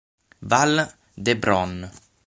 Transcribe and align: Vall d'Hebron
Vall 0.49 0.81
d'Hebron 1.13 1.75